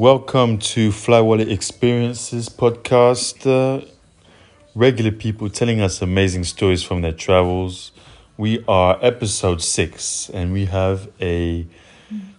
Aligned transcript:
Welcome 0.00 0.56
to 0.72 0.92
Fly 0.92 1.20
Wallet 1.20 1.50
Experiences 1.50 2.48
podcast. 2.48 3.44
Uh, 3.44 3.84
regular 4.74 5.10
people 5.10 5.50
telling 5.50 5.82
us 5.82 6.00
amazing 6.00 6.44
stories 6.44 6.82
from 6.82 7.02
their 7.02 7.12
travels. 7.12 7.92
We 8.38 8.64
are 8.66 8.98
episode 9.02 9.60
six, 9.60 10.30
and 10.30 10.54
we 10.54 10.64
have 10.64 11.10
a 11.20 11.66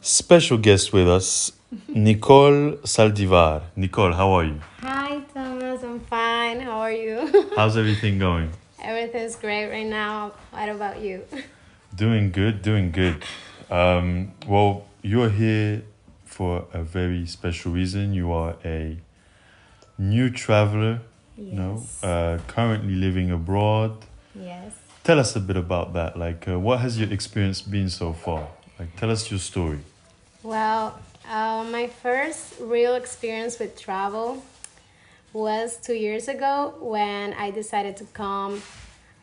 special 0.02 0.58
guest 0.58 0.92
with 0.92 1.08
us, 1.08 1.52
Nicole 1.88 2.78
Saldivar. 2.78 3.62
Nicole, 3.76 4.14
how 4.14 4.32
are 4.32 4.46
you? 4.46 4.60
Hi, 4.80 5.20
Thomas. 5.32 5.84
I'm 5.84 6.00
fine. 6.00 6.62
How 6.62 6.80
are 6.80 6.92
you? 6.92 7.52
How's 7.56 7.78
everything 7.78 8.18
going? 8.18 8.50
Everything's 8.82 9.36
great 9.36 9.70
right 9.70 9.86
now. 9.86 10.32
What 10.50 10.68
about 10.68 11.00
you? 11.00 11.26
Doing 11.96 12.32
good, 12.32 12.64
doing 12.64 12.90
good. 12.90 13.24
Um, 13.70 14.32
well, 14.48 14.88
you're 15.04 15.30
here 15.30 15.84
for 16.32 16.66
a 16.74 16.82
very 16.82 17.26
special 17.26 17.72
reason. 17.72 18.14
You 18.14 18.32
are 18.32 18.56
a 18.64 18.98
new 19.98 20.30
traveler, 20.30 21.02
you 21.38 21.54
know, 21.54 21.84
uh, 22.02 22.40
currently 22.48 22.96
living 22.96 23.32
abroad. 23.32 23.98
Yes. 24.34 24.74
Tell 25.04 25.20
us 25.20 25.36
a 25.36 25.40
bit 25.40 25.58
about 25.58 25.94
that. 25.94 26.18
Like, 26.18 26.48
uh, 26.48 26.60
what 26.60 26.80
has 26.80 27.00
your 27.00 27.12
experience 27.12 27.62
been 27.62 27.90
so 27.90 28.14
far? 28.14 28.48
Like, 28.80 28.96
tell 28.96 29.12
us 29.12 29.30
your 29.30 29.40
story. 29.40 29.80
Well, 30.44 31.00
uh, 31.30 31.66
my 31.70 31.88
first 31.88 32.56
real 32.60 32.96
experience 32.96 33.60
with 33.60 33.80
travel 33.80 34.44
was 35.34 35.78
two 35.78 35.94
years 35.94 36.28
ago 36.28 36.74
when 36.80 37.34
I 37.34 37.52
decided 37.52 37.98
to 37.98 38.06
come 38.06 38.62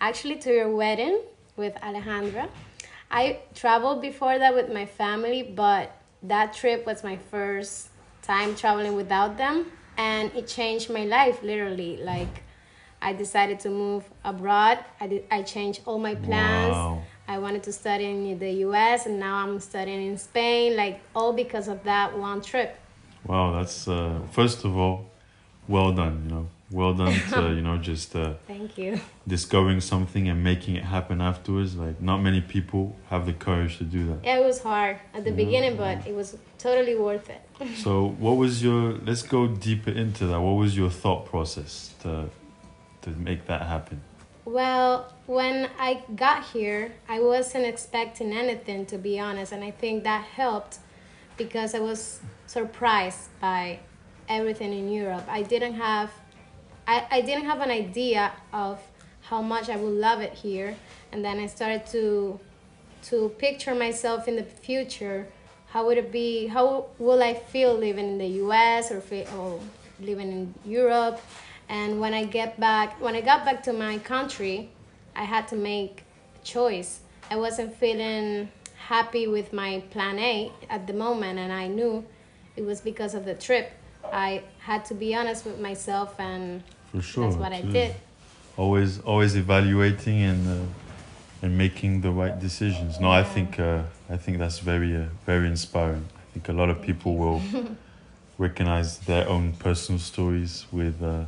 actually 0.01 0.37
to 0.37 0.51
your 0.53 0.71
wedding 0.75 1.21
with 1.57 1.75
Alejandra. 1.77 2.49
I 3.11 3.41
traveled 3.55 4.03
before 4.03 4.39
that 4.39 4.55
with 4.55 4.73
my 4.73 4.87
family, 4.87 5.43
but 5.43 5.98
that 6.23 6.53
trip 6.53 6.87
was 6.87 7.05
my 7.05 7.17
first 7.17 7.89
time 8.23 8.55
traveling 8.55 8.95
without 8.97 9.37
them, 9.37 9.67
and 9.97 10.33
it 10.35 10.47
changed 10.47 10.91
my 10.91 11.05
life 11.05 11.43
literally. 11.43 11.97
Like, 11.97 12.43
I 13.01 13.13
decided 13.13 13.61
to 13.61 13.71
move 13.71 14.05
abroad. 14.25 14.79
I 15.01 15.07
did, 15.07 15.25
I 15.31 15.43
changed 15.43 15.83
all 15.87 15.99
my 15.99 16.15
plans. 16.15 16.73
Wow. 16.73 17.03
I 17.29 17.39
wanted 17.39 17.63
to 17.65 17.73
study 17.73 18.07
in 18.07 18.39
the 18.39 18.51
US 18.67 19.07
and 19.07 19.21
now 19.21 19.37
I'm 19.37 19.61
studying 19.61 20.07
in 20.07 20.19
Spain, 20.19 20.77
like 20.77 21.01
all 21.15 21.33
because 21.33 21.69
of 21.69 21.85
that 21.85 22.19
one 22.19 22.41
trip. 22.41 22.79
Wow, 23.27 23.53
that's 23.53 23.87
uh, 23.87 24.21
first 24.33 24.65
of 24.65 24.77
all, 24.77 25.11
well 25.69 25.93
done. 25.93 26.23
You 26.25 26.35
know, 26.35 26.49
well 26.71 26.95
done 26.95 27.19
to 27.33 27.55
you 27.55 27.61
know 27.61 27.79
just 27.79 28.15
uh, 28.15 28.35
Thank 28.47 28.77
you. 28.79 29.01
discovering 29.27 29.81
something 29.81 30.29
and 30.29 30.43
making 30.45 30.77
it 30.77 30.85
happen 30.85 31.21
afterwards. 31.21 31.77
Like, 31.77 32.01
not 32.01 32.19
many 32.19 32.41
people 32.41 32.97
have 33.09 33.27
the 33.27 33.33
courage 33.33 33.79
to 33.79 33.85
do 33.85 34.07
that. 34.07 34.19
Yeah, 34.25 34.39
it 34.39 34.45
was 34.45 34.61
hard 34.63 34.99
at 35.15 35.25
the 35.25 35.31
beginning, 35.31 35.77
but 35.77 36.07
it 36.07 36.15
was 36.15 36.37
totally 36.59 36.95
worth 36.95 37.29
it. 37.31 37.43
So, 37.79 38.09
what 38.19 38.37
was 38.37 38.63
your? 38.63 38.93
Let's 39.05 39.23
go 39.23 39.49
deeper 39.49 39.91
into 39.91 40.27
that. 40.27 40.41
What 40.41 40.53
was 40.53 40.77
your 40.77 40.91
thought 40.91 41.27
process 41.27 41.95
to 42.03 42.31
to 43.03 43.11
make 43.11 43.47
that 43.47 43.63
happen? 43.63 44.01
Well, 44.45 45.13
when 45.27 45.69
I 45.79 46.03
got 46.15 46.45
here, 46.45 46.93
I 47.09 47.21
wasn't 47.21 47.67
expecting 47.67 48.33
anything 48.33 48.87
to 48.87 48.97
be 48.97 49.19
honest, 49.21 49.53
and 49.53 49.63
I 49.65 49.73
think 49.73 50.05
that 50.05 50.25
helped 50.25 50.79
because 51.37 51.75
I 51.75 51.81
was 51.81 52.21
surprised 52.47 53.29
by 53.41 53.81
everything 54.29 54.73
in 54.73 54.91
Europe. 54.91 55.25
I 55.29 55.43
didn't 55.43 55.75
have 55.75 56.11
I, 56.89 57.07
I 57.11 57.21
didn't 57.21 57.45
have 57.45 57.61
an 57.61 57.71
idea 57.71 58.33
of 58.51 58.81
how 59.21 59.43
much 59.43 59.69
I 59.69 59.77
would 59.77 59.93
love 59.93 60.21
it 60.21 60.33
here, 60.33 60.75
and 61.13 61.23
then 61.23 61.39
I 61.39 61.47
started 61.47 61.85
to 61.89 62.41
to 63.11 63.29
picture 63.39 63.75
myself 63.75 64.27
in 64.27 64.37
the 64.37 64.43
future. 64.43 65.29
How 65.69 65.85
would 65.87 65.99
it 65.99 66.11
be? 66.11 66.47
How 66.47 66.87
will 66.99 67.23
I 67.23 67.35
feel 67.35 67.75
living 67.75 68.09
in 68.09 68.19
the 68.19 68.27
U.S. 68.45 68.91
or, 68.91 69.03
or 69.37 69.61
living 70.01 70.33
in 70.33 70.55
Europe? 70.65 71.21
And 71.69 72.01
when 72.01 72.15
I 72.15 72.25
get 72.25 72.59
back, 72.59 72.99
when 73.03 73.15
I 73.15 73.21
got 73.21 73.45
back 73.45 73.63
to 73.65 73.75
my 73.75 73.99
country, 73.99 74.71
I 75.15 75.25
had 75.25 75.47
to 75.49 75.57
make 75.57 76.05
a 76.41 76.45
choice. 76.45 77.01
I 77.31 77.37
wasn't 77.37 77.77
feeling 77.77 78.49
happy 78.79 79.27
with 79.27 79.53
my 79.53 79.83
plan 79.91 80.19
A 80.19 80.51
at 80.71 80.87
the 80.87 80.95
moment, 80.95 81.39
and 81.39 81.53
I 81.53 81.67
knew 81.69 82.07
it 82.57 82.65
was 82.65 82.81
because 82.81 83.13
of 83.13 83.27
the 83.27 83.35
trip. 83.35 83.73
I 84.11 84.43
had 84.61 84.87
to 84.87 84.95
be 84.95 85.15
honest 85.15 85.45
with 85.45 85.61
myself, 85.61 86.19
and 86.19 86.63
For 86.93 87.03
sure. 87.03 87.25
that's 87.31 87.37
what 87.37 87.53
I 87.53 87.63
did. 87.63 87.95
Always, 88.57 89.01
always 89.01 89.37
evaluating 89.37 90.23
and 90.23 90.49
uh, 90.49 90.67
and 91.43 91.57
making 91.57 92.01
the 92.01 92.11
right 92.11 92.39
decisions. 92.41 92.99
No, 92.99 93.11
I 93.11 93.23
think 93.23 93.59
uh, 93.61 93.83
I 94.11 94.17
think 94.17 94.39
that's 94.39 94.59
very 94.59 94.97
uh, 94.97 95.05
very 95.27 95.47
inspiring. 95.47 96.05
I 96.17 96.33
think 96.33 96.49
a 96.49 96.53
lot 96.53 96.69
of 96.71 96.81
people 96.83 97.17
will 97.17 97.41
recognize 98.39 98.99
their 98.99 99.29
own 99.29 99.53
personal 99.55 99.99
stories 100.01 100.67
with. 100.73 101.03
Uh, 101.03 101.25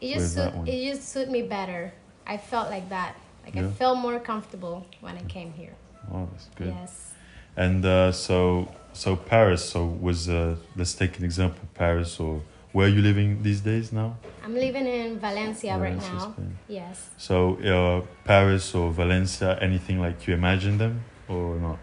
It 0.00 0.16
with 0.16 0.24
just 0.24 0.36
that 0.36 0.50
suit, 0.52 0.58
one. 0.58 0.68
it 0.68 0.90
just 0.90 1.08
suit 1.12 1.28
me 1.30 1.42
better. 1.42 1.92
I 2.26 2.36
felt 2.36 2.68
like 2.70 2.88
that. 2.88 3.14
Like 3.44 3.54
Yeah. 3.54 3.68
I 3.68 3.70
felt 3.72 3.98
more 3.98 4.18
comfortable 4.20 4.84
when 5.00 5.14
I 5.16 5.22
came 5.28 5.52
here. 5.52 5.74
oh, 6.12 6.28
that's 6.32 6.48
good. 6.56 6.74
Yes. 6.80 7.12
And 7.56 7.84
uh, 7.84 8.10
so, 8.12 8.68
so 8.92 9.16
Paris. 9.16 9.62
So 9.70 9.86
was 9.86 10.28
uh, 10.28 10.56
let's 10.76 10.94
take 10.94 11.18
an 11.18 11.24
example, 11.24 11.62
Paris. 11.74 12.18
Or 12.20 12.40
where 12.74 12.88
are 12.88 12.90
you 12.90 13.02
living 13.02 13.40
these 13.44 13.60
days 13.60 13.92
now? 13.92 14.16
I'm 14.44 14.54
living 14.54 14.88
in 14.88 15.20
Valencia, 15.20 15.78
right 15.78 15.96
now. 15.96 16.32
Spain. 16.32 16.58
Yes. 16.66 17.08
So 17.16 17.54
uh, 17.62 18.04
Paris 18.24 18.74
or 18.74 18.90
Valencia, 18.90 19.56
anything 19.60 20.00
like 20.00 20.26
you 20.26 20.34
imagine 20.34 20.76
them 20.76 21.04
or 21.28 21.54
not? 21.54 21.78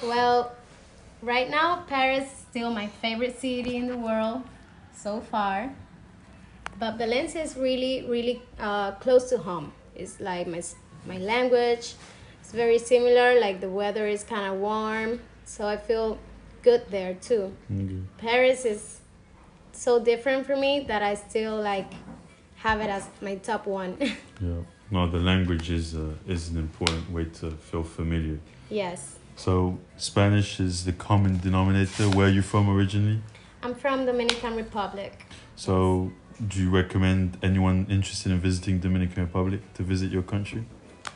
Well, 0.00 0.52
right 1.22 1.50
now 1.50 1.82
Paris 1.88 2.30
is 2.30 2.38
still 2.38 2.70
my 2.70 2.86
favorite 2.86 3.40
city 3.40 3.76
in 3.76 3.88
the 3.88 3.98
world 3.98 4.42
so 4.94 5.20
far. 5.20 5.74
But 6.78 6.98
Valencia 6.98 7.42
is 7.42 7.56
really, 7.56 8.06
really 8.08 8.42
uh, 8.60 8.92
close 8.92 9.28
to 9.30 9.38
home. 9.38 9.72
It's 9.96 10.20
like 10.20 10.46
my 10.46 10.62
my 11.04 11.18
language. 11.18 11.94
It's 12.40 12.52
very 12.52 12.78
similar. 12.78 13.40
Like 13.40 13.60
the 13.60 13.68
weather 13.68 14.06
is 14.06 14.22
kind 14.22 14.46
of 14.46 14.60
warm, 14.60 15.18
so 15.44 15.66
I 15.66 15.76
feel 15.76 16.16
good 16.62 16.82
there 16.90 17.14
too. 17.14 17.52
Okay. 17.68 18.02
Paris 18.18 18.64
is 18.64 19.01
so 19.72 19.98
different 20.02 20.46
for 20.46 20.56
me 20.56 20.84
that 20.88 21.02
I 21.02 21.14
still 21.14 21.56
like 21.60 21.92
have 22.56 22.80
it 22.80 22.88
as 22.90 23.06
my 23.20 23.36
top 23.36 23.66
one. 23.66 23.96
Yeah. 24.40 24.62
No, 24.90 25.08
the 25.08 25.18
language 25.20 25.70
is 25.70 25.94
uh, 25.94 26.14
is 26.26 26.48
an 26.50 26.58
important 26.58 27.10
way 27.12 27.24
to 27.40 27.50
feel 27.52 27.84
familiar. 27.84 28.38
yes. 28.70 29.16
So 29.36 29.78
Spanish 29.96 30.60
is 30.60 30.84
the 30.84 30.92
common 30.92 31.38
denominator. 31.38 32.04
Where 32.16 32.26
are 32.26 32.30
you 32.38 32.42
from 32.42 32.68
originally? 32.68 33.20
I'm 33.62 33.74
from 33.74 34.04
Dominican 34.04 34.56
Republic. 34.56 35.12
So 35.56 36.10
do 36.48 36.60
you 36.62 36.70
recommend 36.70 37.38
anyone 37.42 37.86
interested 37.88 38.30
in 38.32 38.40
visiting 38.40 38.80
Dominican 38.80 39.22
Republic 39.24 39.60
to 39.74 39.82
visit 39.84 40.10
your 40.10 40.22
country? 40.22 40.64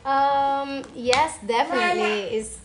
Um, 0.05 0.83
yes, 0.95 1.37
definitely. 1.45 2.37
It's 2.37 2.57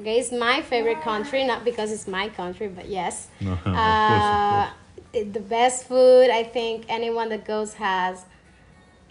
okay, 0.00 0.18
it's 0.18 0.32
my 0.32 0.62
favorite 0.62 1.02
country, 1.02 1.44
not 1.44 1.64
because 1.64 1.92
it's 1.92 2.08
my 2.08 2.28
country, 2.30 2.68
but 2.68 2.88
yes. 2.88 3.28
No, 3.40 3.52
of 3.52 3.62
course, 3.62 3.76
Uh, 3.76 4.36
of 4.36 4.48
course. 4.50 4.85
The 5.24 5.40
best 5.40 5.86
food, 5.86 6.30
I 6.30 6.42
think 6.42 6.84
anyone 6.88 7.28
that 7.30 7.44
goes 7.44 7.74
has 7.74 8.24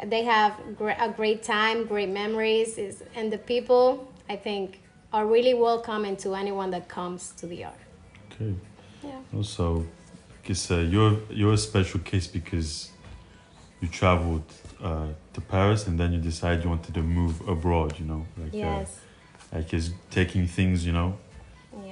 they 0.03 0.23
have 0.23 0.59
a 0.79 1.09
great 1.15 1.43
time, 1.43 1.85
great 1.85 2.09
memories 2.09 2.77
is 2.77 3.03
and 3.15 3.31
the 3.31 3.37
people 3.37 4.11
I 4.29 4.35
think 4.35 4.81
are 5.13 5.25
really 5.25 5.53
welcoming 5.53 6.17
to 6.17 6.35
anyone 6.35 6.71
that 6.71 6.89
comes 6.89 7.31
to 7.37 7.47
the 7.47 7.63
art. 7.65 7.75
Okay. 8.31 8.53
Yeah. 9.03 9.19
Also, 9.33 9.81
I 9.81 10.47
guess 10.47 10.69
uh, 10.71 10.77
you're 10.77 11.17
you're 11.29 11.53
a 11.53 11.57
special 11.57 11.99
case 12.01 12.27
because 12.27 12.89
you 13.81 13.87
traveled 13.87 14.43
uh, 14.83 15.07
to 15.33 15.41
Paris 15.41 15.87
and 15.87 15.97
then 15.99 16.11
you 16.13 16.19
decided 16.19 16.63
you 16.63 16.69
wanted 16.69 16.93
to 16.93 17.01
move 17.01 17.47
abroad. 17.47 17.97
You 17.99 18.05
know, 18.05 18.25
like 18.37 18.53
Yes. 18.53 18.99
uh, 19.53 19.57
like 19.57 19.73
is 19.73 19.91
taking 20.11 20.47
things 20.47 20.85
you 20.85 20.91
know. 20.91 21.17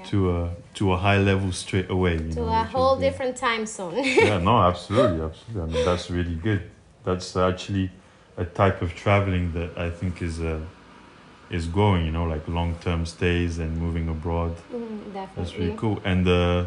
To 0.06 0.38
a 0.38 0.50
to 0.76 0.92
a 0.94 0.98
high 0.98 1.18
level 1.18 1.52
straight 1.52 1.90
away. 1.90 2.14
You 2.14 2.20
To 2.20 2.42
know, 2.42 2.48
a 2.48 2.64
whole 2.64 2.96
different 2.98 3.38
time 3.38 3.66
zone. 3.66 3.96
yeah, 4.04 4.38
no, 4.40 4.62
absolutely, 4.72 5.22
absolutely. 5.22 5.62
I 5.62 5.66
mean, 5.66 5.86
that's 5.86 6.10
really 6.10 6.36
good. 6.36 6.62
That's 7.04 7.36
actually 7.36 7.92
a 8.38 8.46
type 8.46 8.82
of 8.82 8.96
traveling 8.96 9.54
that 9.54 9.78
I 9.78 9.90
think 9.90 10.22
is 10.22 10.40
uh, 10.40 10.60
is 11.50 11.68
growing. 11.68 12.06
You 12.06 12.12
know, 12.12 12.26
like 12.26 12.48
long 12.48 12.76
term 12.82 13.06
stays 13.06 13.60
and 13.60 13.78
moving 13.78 14.08
abroad. 14.10 14.56
Mm, 14.72 15.14
definitely. 15.14 15.28
That's 15.36 15.58
really 15.58 15.78
cool. 15.78 16.00
And 16.06 16.28
uh, 16.28 16.66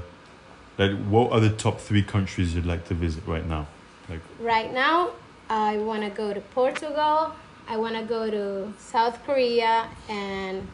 like, 0.79 0.93
what 1.09 1.33
are 1.33 1.41
the 1.41 1.51
top 1.51 1.81
three 1.81 2.03
countries 2.03 2.55
you'd 2.55 2.67
like 2.67 2.87
to 2.89 2.95
visit 2.95 3.23
right 3.27 3.47
now? 3.47 3.67
Like, 4.09 4.21
Right 4.41 4.73
now, 4.73 5.11
I 5.49 5.79
want 5.79 6.03
to 6.03 6.11
go 6.11 6.33
to 6.35 6.41
Portugal. 6.41 7.33
I 7.69 7.77
want 7.77 7.97
to 7.97 8.03
go 8.03 8.31
to 8.31 8.73
South 8.79 9.25
Korea 9.25 9.89
and 10.09 10.67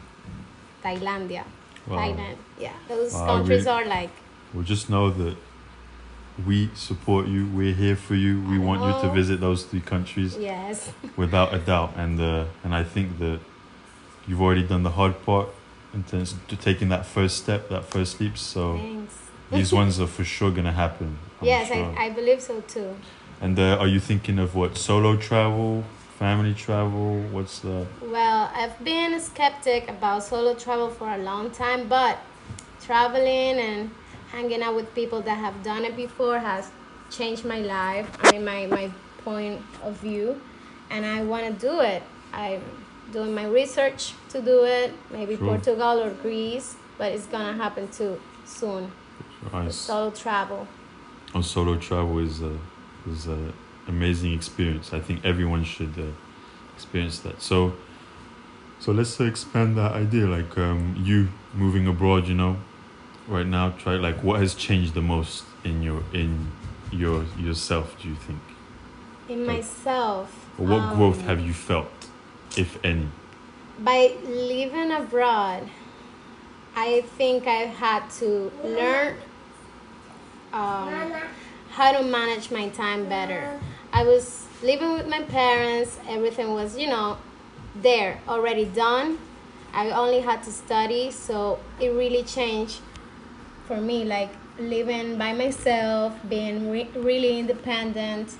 Thailandia. 0.83 1.43
Wow. 1.87 1.97
Thailand. 1.97 2.37
Yeah, 2.59 2.73
those 2.87 3.13
countries 3.13 3.65
really- 3.65 3.83
are 3.83 3.85
like 3.85 4.11
well, 4.53 4.63
just 4.63 4.89
know 4.89 5.09
that 5.09 5.35
we 6.45 6.69
support 6.73 7.27
you. 7.27 7.47
We're 7.47 7.73
here 7.73 7.95
for 7.95 8.15
you. 8.15 8.41
We 8.41 8.57
want 8.57 8.81
you 8.81 9.07
to 9.07 9.13
visit 9.13 9.39
those 9.39 9.63
three 9.63 9.81
countries 9.81 10.37
yes, 10.37 10.91
without 11.15 11.53
a 11.53 11.59
doubt. 11.59 11.93
And 11.95 12.19
uh, 12.19 12.45
and 12.63 12.73
I 12.73 12.83
think 12.83 13.19
that 13.19 13.39
you've 14.27 14.41
already 14.41 14.63
done 14.63 14.83
the 14.83 14.91
hard 14.91 15.23
part 15.25 15.49
in 15.93 16.03
terms 16.03 16.33
of 16.33 16.59
taking 16.59 16.89
that 16.89 17.05
first 17.05 17.37
step, 17.37 17.69
that 17.69 17.85
first 17.85 18.19
leap. 18.19 18.37
So. 18.37 18.77
thanks. 18.77 19.17
these 19.51 19.71
ones 19.81 19.99
are 19.99 20.07
for 20.07 20.23
sure 20.23 20.51
gonna 20.51 20.71
happen. 20.71 21.17
I'm 21.41 21.47
yes, 21.47 21.67
sure. 21.67 21.93
I, 21.97 22.05
I 22.05 22.09
believe 22.09 22.41
so 22.41 22.61
too. 22.61 22.95
And 23.41 23.59
uh, 23.59 23.77
are 23.77 23.87
you 23.87 23.99
thinking 23.99 24.39
of 24.39 24.55
what 24.55 24.77
solo 24.77 25.17
travel, 25.17 25.83
family 26.23 26.53
travel? 26.53 27.19
What's 27.35 27.59
the 27.59 27.85
Well, 28.01 28.49
I've 28.55 28.81
been 28.81 29.13
a 29.13 29.19
skeptic 29.19 29.89
about 29.89 30.23
solo 30.23 30.53
travel 30.53 30.89
for 30.89 31.09
a 31.09 31.17
long 31.17 31.51
time, 31.51 31.89
but 31.89 32.15
traveling 32.81 33.55
and 33.67 33.91
hanging 34.31 34.61
out 34.61 34.73
with 34.73 34.87
people 34.95 35.21
that 35.23 35.37
have 35.45 35.57
done 35.63 35.83
it 35.83 35.97
before 35.97 36.39
has 36.39 36.71
changed 37.11 37.43
my 37.43 37.59
life. 37.59 38.07
I 38.23 38.31
mean, 38.31 38.45
my, 38.45 38.67
my 38.67 38.89
point 39.25 39.59
of 39.83 39.93
view, 39.97 40.39
and 40.89 41.05
I 41.05 41.23
want 41.23 41.43
to 41.51 41.53
do 41.69 41.81
it. 41.81 42.01
I'm 42.31 42.61
doing 43.11 43.35
my 43.35 43.47
research 43.59 44.13
to 44.29 44.41
do 44.41 44.63
it, 44.63 44.93
maybe 45.11 45.35
Sure. 45.35 45.47
Portugal 45.49 45.95
or 46.05 46.11
Greece, 46.25 46.77
but 46.97 47.11
it's 47.11 47.25
gonna 47.25 47.57
happen 47.63 47.89
too 47.89 48.13
soon. 48.45 48.89
nice? 49.51 49.75
Solo 49.75 50.09
travel. 50.11 50.67
Oh, 51.35 51.41
solo 51.41 51.75
travel 51.75 52.19
is 52.19 52.41
a 52.41 52.55
is 53.11 53.27
a 53.27 53.39
amazing 53.87 54.33
experience. 54.33 54.93
I 54.93 54.99
think 54.99 55.23
everyone 55.25 55.63
should 55.63 55.97
uh, 55.97 56.03
experience 56.75 57.19
that. 57.19 57.41
So, 57.41 57.73
so 58.79 58.91
let's 58.91 59.19
uh, 59.19 59.25
expand 59.25 59.77
that 59.77 59.91
idea. 59.93 60.25
Like 60.27 60.57
um, 60.57 60.95
you 61.03 61.29
moving 61.53 61.87
abroad, 61.87 62.27
you 62.27 62.35
know, 62.35 62.57
right 63.27 63.47
now. 63.47 63.71
Try 63.71 63.95
like 63.95 64.23
what 64.23 64.39
has 64.39 64.55
changed 64.55 64.93
the 64.93 65.01
most 65.01 65.45
in 65.63 65.81
your 65.83 66.03
in 66.13 66.51
your 66.91 67.25
yourself? 67.37 67.95
Do 68.01 68.09
you 68.09 68.15
think? 68.15 68.39
In 69.29 69.45
Like- 69.47 69.57
myself. 69.57 70.39
What 70.57 70.95
growth 70.95 71.19
um, 71.21 71.25
have 71.25 71.39
you 71.39 71.51
felt, 71.51 71.89
if 72.55 72.77
any? 72.85 73.07
by 73.79 74.15
living 74.23 74.91
abroad, 74.91 75.67
I 76.75 77.01
think 77.17 77.47
I 77.47 77.65
had 77.65 78.09
to 78.19 78.51
learn 78.63 79.15
um, 80.51 81.13
how 81.73 81.91
to 81.91 82.03
manage 82.03 82.51
my 82.51 82.69
time 82.69 83.09
better. 83.09 83.59
I 83.91 84.03
was 84.03 84.45
living 84.61 84.93
with 84.93 85.07
my 85.07 85.21
parents, 85.23 85.99
everything 86.07 86.53
was, 86.53 86.77
you 86.77 86.87
know, 86.87 87.17
there, 87.75 88.19
already 88.27 88.65
done. 88.65 89.17
I 89.73 89.89
only 89.89 90.19
had 90.21 90.43
to 90.43 90.51
study, 90.51 91.09
so 91.09 91.59
it 91.79 91.89
really 91.89 92.23
changed 92.23 92.79
for 93.65 93.77
me, 93.77 94.03
like 94.05 94.29
living 94.59 95.17
by 95.17 95.33
myself, 95.33 96.13
being 96.29 96.69
re- 96.69 96.89
really 96.95 97.39
independent. 97.39 98.35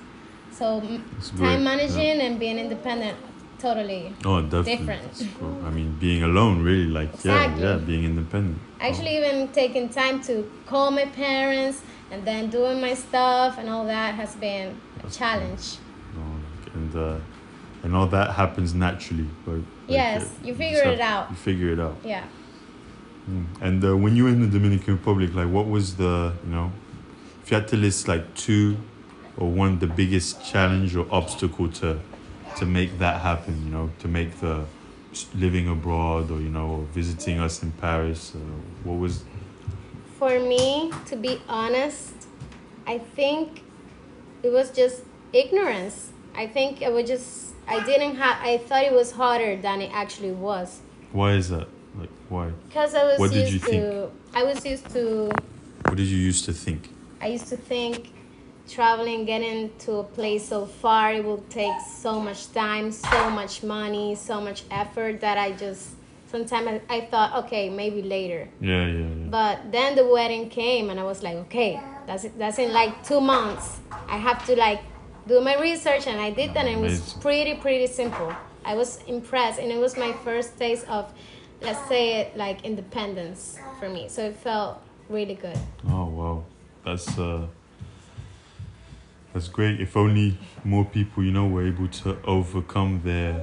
So, 0.51 0.83
It's 1.17 1.31
great, 1.31 1.47
time 1.47 1.59
yeah. 1.63 1.75
managing 1.75 2.21
and 2.21 2.39
being 2.39 2.59
independent, 2.59 3.17
totally. 3.57 4.13
Oh, 4.23 4.43
definitely. 4.43 4.77
different. 4.77 5.27
Cool. 5.39 5.65
I 5.65 5.71
mean, 5.71 5.97
being 5.99 6.21
alone, 6.21 6.61
really, 6.61 6.85
like 6.85 7.15
Exactly. 7.15 7.63
yeah, 7.63 7.71
yeah, 7.71 7.77
being 7.77 8.03
independent. 8.03 8.59
Oh. 8.61 8.85
Actually, 8.85 9.17
even 9.17 9.47
taking 9.47 9.89
time 9.89 10.21
to 10.25 10.47
call 10.67 10.91
my 10.91 11.05
parents 11.05 11.81
and 12.13 12.25
then 12.25 12.49
doing 12.49 12.79
my 12.79 12.93
stuff 12.93 13.57
and 13.57 13.67
all 13.67 13.85
that 13.85 14.13
has 14.13 14.35
been 14.35 14.79
a 15.03 15.09
challenge. 15.09 15.77
No, 16.15 16.21
and 16.75 16.95
uh, 16.95 17.17
and 17.81 17.95
all 17.95 18.05
that 18.07 18.31
happens 18.35 18.73
naturally. 18.75 19.27
But 19.43 19.55
like, 19.55 19.63
Yes, 19.87 20.23
uh, 20.23 20.45
you 20.47 20.53
figure 20.53 20.83
have- 20.83 20.93
it 20.93 21.01
out. 21.01 21.29
You 21.31 21.35
figure 21.35 21.69
it 21.73 21.79
out. 21.79 21.97
Yeah. 22.05 22.23
Mm. 23.29 23.45
And 23.61 23.83
uh, 23.83 23.97
when 23.97 24.15
you 24.15 24.25
were 24.25 24.29
in 24.29 24.41
the 24.41 24.47
Dominican 24.59 24.93
Republic, 24.97 25.33
like, 25.33 25.49
what 25.49 25.67
was 25.67 25.95
the 25.95 26.33
you 26.45 26.51
know, 26.51 26.71
if 27.41 27.49
you 27.49 27.55
had 27.57 27.67
to 27.69 27.77
list 27.77 28.07
like 28.07 28.35
two 28.35 28.77
or 29.37 29.49
one 29.49 29.79
the 29.79 29.87
biggest 29.87 30.45
challenge 30.45 30.95
or 30.95 31.07
obstacle 31.09 31.67
to 31.81 31.99
to 32.57 32.65
make 32.65 32.99
that 32.99 33.21
happen, 33.21 33.65
you 33.65 33.71
know, 33.71 33.89
to 33.99 34.07
make 34.07 34.39
the 34.39 34.65
living 35.33 35.67
abroad 35.67 36.29
or 36.29 36.39
you 36.39 36.49
know 36.49 36.87
visiting 36.93 37.39
us 37.39 37.63
in 37.63 37.71
Paris, 37.71 38.33
uh, 38.35 38.39
what 38.83 38.99
was 38.99 39.23
For 40.23 40.39
me, 40.39 40.89
to 41.07 41.17
be 41.17 41.41
honest, 41.49 42.13
I 42.87 42.97
think 42.97 43.61
it 44.41 44.53
was 44.53 44.71
just 44.71 45.03
ignorance. 45.33 46.13
I 46.33 46.47
think 46.47 46.81
I 46.81 46.87
was 46.87 47.09
just, 47.09 47.53
I 47.67 47.83
didn't 47.83 48.15
have, 48.15 48.37
I 48.41 48.57
thought 48.59 48.85
it 48.85 48.93
was 48.93 49.11
harder 49.11 49.57
than 49.57 49.81
it 49.81 49.91
actually 49.93 50.31
was. 50.31 50.79
why 51.11 51.33
is 51.33 51.49
that 51.49 51.67
like 51.99 52.09
why 52.29 52.53
Because 52.69 52.95
I 52.95 53.03
was 53.03 53.19
What 53.19 53.31
did 53.33 53.51
used 53.51 53.67
you 53.69 53.81
to, 53.81 54.11
I 54.33 54.45
was 54.45 54.65
used 54.65 54.89
to 54.91 55.29
what 55.89 55.97
did 55.97 56.07
you 56.07 56.19
used 56.19 56.45
to 56.45 56.53
think? 56.53 56.89
I 57.19 57.27
used 57.27 57.47
to 57.47 57.57
think 57.57 58.13
traveling, 58.69 59.25
getting 59.25 59.71
to 59.79 59.91
a 59.95 60.05
place 60.05 60.47
so 60.47 60.65
far, 60.65 61.13
it 61.15 61.25
will 61.25 61.43
take 61.49 61.81
so 61.81 62.21
much 62.21 62.49
time, 62.53 62.93
so 62.93 63.29
much 63.29 63.61
money, 63.61 64.15
so 64.15 64.39
much 64.39 64.63
effort 64.71 65.19
that 65.19 65.37
I 65.37 65.51
just 65.51 65.97
sometimes 66.33 66.81
I, 66.89 66.97
I 66.97 67.01
thought, 67.11 67.45
okay, 67.45 67.69
maybe 67.69 68.01
later. 68.01 68.49
Yeah, 68.59 68.87
yeah, 68.87 69.05
yeah. 69.05 69.29
But 69.29 69.71
then 69.71 69.95
the 69.95 70.05
wedding 70.07 70.49
came, 70.49 70.89
and 70.89 70.99
I 70.99 71.03
was 71.03 71.21
like, 71.21 71.37
okay, 71.45 71.79
that's 72.07 72.25
that's 72.41 72.57
in 72.57 72.73
like 72.73 73.03
two 73.05 73.21
months. 73.21 73.79
I 74.09 74.17
have 74.17 74.43
to 74.47 74.55
like 74.55 74.81
do 75.27 75.39
my 75.41 75.55
research, 75.61 76.07
and 76.07 76.19
I 76.19 76.31
did 76.31 76.49
that, 76.55 76.65
and 76.65 76.75
it 76.77 76.81
was 76.81 77.13
pretty 77.21 77.53
pretty 77.65 77.87
simple. 77.87 78.33
I 78.65 78.73
was 78.75 78.99
impressed, 79.07 79.59
and 79.59 79.71
it 79.71 79.77
was 79.77 79.95
my 79.95 80.11
first 80.25 80.57
taste 80.57 80.89
of, 80.89 81.13
let's 81.61 81.83
say 81.87 82.21
it 82.21 82.35
like 82.35 82.65
independence 82.65 83.59
for 83.79 83.87
me. 83.87 84.09
So 84.09 84.25
it 84.25 84.35
felt 84.35 84.81
really 85.09 85.35
good. 85.35 85.59
Oh 85.87 86.05
wow, 86.05 86.43
that's 86.83 87.07
uh, 87.19 87.45
that's 89.33 89.49
great. 89.49 89.79
If 89.79 89.95
only 89.95 90.37
more 90.63 90.85
people, 90.85 91.23
you 91.23 91.31
know, 91.31 91.45
were 91.47 91.67
able 91.67 91.89
to 92.03 92.17
overcome 92.25 93.01
their 93.03 93.33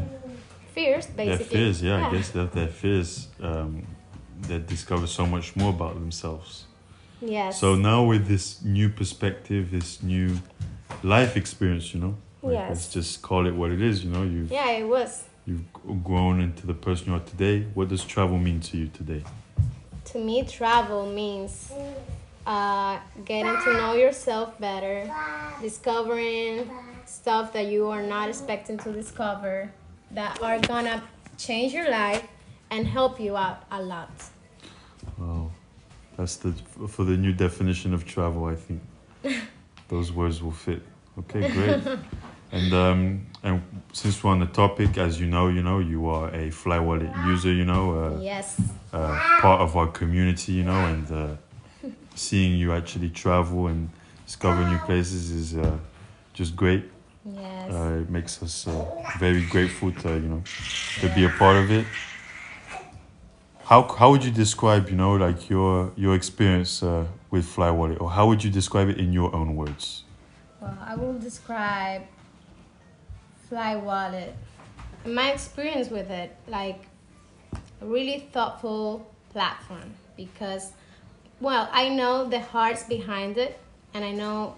Fears, 0.81 1.07
basically. 1.07 1.27
their 1.27 1.39
fears. 1.39 1.83
Yeah, 1.83 2.07
I 2.07 2.13
guess 2.13 2.31
that 2.31 2.53
their 2.53 2.69
fears, 2.69 3.29
um, 3.41 3.87
they 4.41 4.59
discover 4.59 5.07
so 5.07 5.27
much 5.27 5.55
more 5.57 5.71
about 5.71 5.95
themselves. 5.95 6.67
Yes. 7.21 7.61
So 7.61 7.75
now 7.75 8.05
with 8.05 8.27
this 8.27 8.63
new 8.63 8.89
perspective, 8.89 9.71
this 9.71 10.03
new 10.03 10.39
life 11.03 11.37
experience, 11.37 11.93
you 11.93 12.01
know, 12.01 12.15
like, 12.43 12.55
Yes. 12.55 12.69
let's 12.71 12.89
just 12.93 13.23
call 13.23 13.47
it 13.47 13.55
what 13.55 13.71
it 13.71 13.83
is. 13.83 14.05
You 14.05 14.11
know, 14.11 14.23
you've 14.23 14.51
yeah, 14.51 14.71
it 14.71 14.85
was. 14.85 15.25
you've 15.47 15.65
grown 16.03 16.41
into 16.41 16.67
the 16.67 16.75
person 16.75 17.09
you 17.09 17.15
are 17.15 17.27
today. 17.35 17.67
What 17.75 17.89
does 17.89 18.05
travel 18.05 18.39
mean 18.39 18.61
to 18.61 18.79
you 18.79 18.89
today? 18.89 19.23
To 20.13 20.19
me, 20.19 20.45
travel 20.45 21.07
means 21.07 21.73
uh, 22.47 22.99
getting 23.25 23.57
to 23.65 23.73
know 23.75 23.95
yourself 23.95 24.59
better, 24.59 25.13
discovering 25.61 26.71
stuff 27.05 27.53
that 27.53 27.67
you 27.67 27.89
are 27.89 28.03
not 28.03 28.29
expecting 28.29 28.79
to 28.79 28.93
discover 28.93 29.71
that 30.13 30.41
are 30.43 30.59
gonna 30.61 31.03
change 31.39 31.73
your 31.73 31.91
life 31.91 32.27
and 32.71 32.87
help 32.87 33.21
you 33.21 33.37
out 33.37 33.65
a 33.71 33.83
lot. 33.83 34.11
Wow, 35.19 35.51
that's 36.17 36.37
the 36.37 36.53
for 36.89 37.05
the 37.05 37.17
new 37.17 37.33
definition 37.33 37.95
of 37.95 38.05
travel. 38.07 38.47
I 38.47 38.55
think 38.57 38.81
those 39.89 40.13
words 40.13 40.43
will 40.43 40.53
fit. 40.53 40.83
Okay, 41.19 41.49
great. 41.51 41.81
and 42.53 42.73
um, 42.75 43.27
and 43.43 43.63
since 43.93 44.23
we're 44.23 44.31
on 44.31 44.41
the 44.41 44.47
topic, 44.47 44.99
as 44.99 45.21
you 45.21 45.27
know, 45.27 45.49
you 45.49 45.63
know 45.63 45.79
you 45.79 46.09
are 46.09 46.33
a 46.35 46.51
Fly 46.51 46.79
Wallet 46.79 47.11
user. 47.27 47.53
You 47.53 47.65
know, 47.65 47.85
uh, 47.99 48.21
Yes. 48.21 48.61
uh, 48.93 49.19
part 49.41 49.61
of 49.61 49.77
our 49.77 49.89
community. 49.89 50.53
You 50.53 50.65
know, 50.65 50.87
and 50.87 51.11
uh, 51.13 51.37
seeing 52.15 52.59
you 52.59 52.73
actually 52.73 53.11
travel 53.11 53.67
and 53.69 53.89
discover 54.27 54.65
new 54.65 54.79
places 54.79 55.31
is 55.31 55.57
uh, 55.57 55.79
just 56.35 56.55
great. 56.57 56.85
Yes. 57.25 57.71
Uh, 57.71 58.01
it 58.03 58.11
makes 58.11 58.43
us 58.43 58.67
uh, 58.67 58.85
very 59.19 59.45
grateful 59.47 59.93
to 59.93 60.15
you 60.15 60.29
know 60.29 60.43
to 61.01 61.09
be 61.15 61.25
a 61.25 61.29
part 61.31 61.57
of 61.57 61.71
it. 61.71 61.87
How 63.65 63.83
how 63.83 64.11
would 64.11 64.25
you 64.25 64.31
describe 64.31 64.89
you 64.89 64.97
know 64.97 65.15
like 65.15 65.51
your 65.51 65.93
your 65.97 66.15
experience 66.15 66.83
uh, 66.83 67.07
with 67.31 67.45
Fly 67.45 67.71
Wallet, 67.71 68.01
or 68.01 68.11
how 68.11 68.27
would 68.29 68.43
you 68.43 68.51
describe 68.51 68.89
it 68.89 68.99
in 68.99 69.13
your 69.13 69.35
own 69.35 69.55
words? 69.55 70.05
Well, 70.61 70.77
I 70.85 70.95
will 70.97 71.19
describe 71.19 72.03
Fly 73.49 73.77
Wallet. 73.77 74.35
My 75.05 75.33
experience 75.33 75.89
with 75.89 76.11
it, 76.11 76.37
like 76.47 76.87
a 77.81 77.87
really 77.87 78.29
thoughtful 78.33 79.11
platform 79.33 79.95
because, 80.17 80.73
well, 81.41 81.69
I 81.73 81.89
know 81.89 82.29
the 82.29 82.41
hearts 82.41 82.85
behind 82.85 83.39
it 83.39 83.59
and 83.95 84.05
I 84.05 84.13
know 84.13 84.57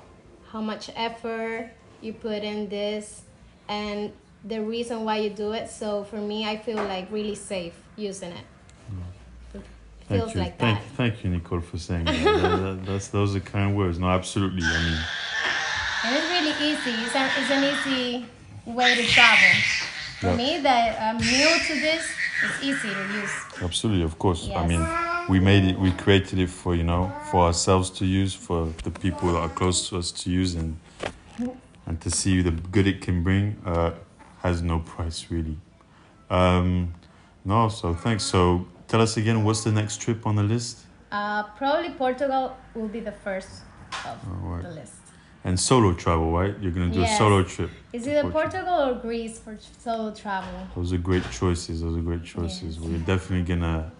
how 0.50 0.60
much 0.60 0.90
effort 0.96 1.70
you 2.02 2.12
put 2.12 2.42
in 2.42 2.68
this 2.68 3.22
and 3.68 4.12
the 4.44 4.60
reason 4.60 5.04
why 5.04 5.18
you 5.18 5.30
do 5.30 5.52
it. 5.52 5.70
So 5.70 6.04
for 6.04 6.16
me, 6.16 6.44
I 6.46 6.56
feel 6.56 6.76
like 6.76 7.10
really 7.10 7.34
safe 7.34 7.74
using 7.96 8.32
it. 8.32 8.44
Mm. 8.92 9.58
It 9.60 9.62
Thank 10.08 10.20
feels 10.22 10.34
you, 10.34 10.40
like 10.40 10.58
thank, 10.58 10.78
that. 10.80 10.88
thank 10.96 11.24
you, 11.24 11.30
Nicole, 11.30 11.60
for 11.60 11.78
saying 11.78 12.04
that. 12.06 12.24
That- 12.24 12.56
that- 12.62 12.86
That's 12.86 13.08
those 13.08 13.36
are 13.36 13.40
kind 13.40 13.76
words. 13.76 13.98
No, 13.98 14.08
absolutely. 14.08 14.62
I 14.64 14.78
mean, 14.84 14.98
And 16.04 16.16
it's 16.16 16.28
really 16.30 16.54
easy. 16.72 16.90
It's, 17.04 17.14
a, 17.14 17.24
it's 17.40 17.50
an 17.50 17.64
easy 17.72 18.26
way 18.66 18.94
to 18.96 19.04
travel. 19.06 19.54
For 20.20 20.26
Yeah. 20.28 20.36
me, 20.36 20.60
that 20.60 21.00
I'm 21.00 21.16
um, 21.16 21.22
new 21.22 21.58
to 21.68 21.80
this, 21.80 22.04
it's 22.44 22.62
easy 22.62 22.88
to 22.92 23.12
use. 23.20 23.30
Absolutely, 23.62 24.02
of 24.04 24.18
course. 24.18 24.48
I 24.54 24.66
mean, 24.66 24.84
we 25.28 25.38
made 25.40 25.64
it, 25.64 25.78
we 25.78 25.92
created 25.92 26.38
it 26.40 26.50
for 26.50 26.74
you 26.74 26.82
know, 26.82 27.12
for 27.30 27.44
ourselves 27.46 27.90
to 27.90 28.04
use, 28.06 28.34
for 28.34 28.72
the 28.82 28.90
people 28.90 29.32
that 29.32 29.38
are 29.38 29.48
close 29.48 29.88
to 29.90 29.98
us 29.98 30.10
to 30.12 30.30
use, 30.30 30.54
and 30.56 30.76
and 31.86 32.00
to 32.00 32.10
see 32.10 32.42
the 32.42 32.50
good 32.50 32.86
it 32.86 33.00
can 33.00 33.22
bring 33.22 33.56
uh, 33.64 33.92
has 34.42 34.62
no 34.62 34.78
price 34.80 35.26
really. 35.30 35.58
Um, 36.30 36.94
no, 37.44 37.68
so 37.68 37.94
thanks. 37.94 38.24
So 38.24 38.66
tell 38.88 39.00
us 39.00 39.16
again, 39.16 39.44
what's 39.44 39.64
the 39.64 39.72
next 39.72 40.00
trip 40.00 40.26
on 40.26 40.36
the 40.36 40.42
list? 40.42 40.78
Uh, 41.10 41.42
probably 41.58 41.90
Portugal 41.90 42.56
will 42.74 42.88
be 42.88 43.00
the 43.00 43.12
first 43.12 43.62
of 44.06 44.18
Alright. 44.28 44.62
the 44.62 44.70
list. 44.70 44.94
And 45.44 45.58
solo 45.58 45.92
travel, 45.92 46.30
right? 46.30 46.54
You're 46.60 46.70
gonna 46.70 46.88
do 46.88 47.00
Yes. 47.00 47.14
a 47.14 47.18
solo 47.18 47.42
trip. 47.42 47.70
Is 47.92 48.04
Portugal. 48.04 48.30
Portugal 48.30 48.74
or 48.88 48.94
Greece 48.94 49.38
for 49.40 49.58
solo 49.78 50.14
travel? 50.14 50.68
Those 50.76 50.92
are 50.92 50.98
great 50.98 51.28
choices. 51.32 51.82
Those 51.82 51.96
are 51.98 52.00
great 52.00 52.24
choices. 52.24 52.76
Yes. 52.76 52.78
We're 52.78 52.98
definitely 52.98 53.42
gonna 53.54 53.90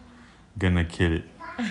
gonna 0.59 0.85
kill 0.85 1.13
it. 1.13 1.25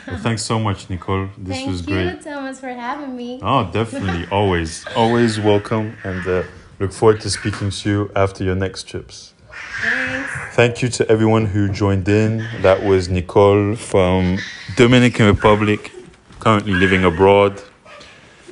Well, 0.08 0.18
thanks 0.18 0.44
so 0.44 0.60
much, 0.60 0.90
Nicole. 0.90 1.30
This 1.38 1.58
Thank 1.58 1.70
was 1.70 1.82
great. 1.82 1.96
Thank 1.96 2.18
you, 2.18 2.24
great. 2.24 2.34
Thomas, 2.34 2.60
for 2.60 2.70
having 2.70 3.16
me. 3.16 3.40
Oh, 3.42 3.70
definitely. 3.72 4.28
always, 4.32 4.86
always 4.96 5.40
welcome, 5.40 5.98
and 6.04 6.26
uh, 6.28 6.44
look 6.80 6.92
forward 6.92 7.22
to 7.22 7.30
speaking 7.30 7.70
to 7.72 7.90
you 7.90 8.12
after 8.16 8.44
your 8.44 8.56
next 8.56 8.88
trips. 8.88 9.34
Thanks. 9.82 10.56
Thank 10.56 10.82
you 10.82 10.90
to 10.90 11.10
everyone 11.10 11.46
who 11.46 11.70
joined 11.70 12.08
in. 12.08 12.48
That 12.62 12.84
was 12.84 13.10
Nicole 13.10 13.76
from 13.76 14.38
Dominican 14.76 15.26
Republic, 15.26 15.92
currently 16.40 16.74
living 16.74 17.04
abroad. 17.04 17.62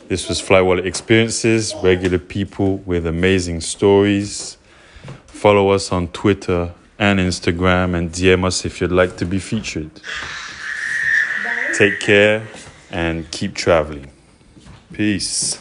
This 0.08 0.28
was 0.28 0.42
Flywallet 0.42 0.86
Experiences, 0.86 1.76
regular 1.84 2.18
people 2.18 2.78
with 2.78 3.06
amazing 3.06 3.62
stories. 3.62 4.58
Follow 5.28 5.70
us 5.70 5.92
on 5.92 6.08
Twitter 6.10 6.74
and 7.00 7.18
Instagram 7.20 7.96
and 7.96 8.12
DM 8.12 8.46
us 8.46 8.66
if 8.66 8.82
you'd 8.82 8.92
like 8.92 9.16
to 9.18 9.26
be 9.26 9.40
featured. 9.40 9.90
Take 11.76 12.02
care 12.02 12.46
and 12.92 13.30
keep 13.32 13.56
traveling. 13.56 14.12
Peace. 14.92 15.60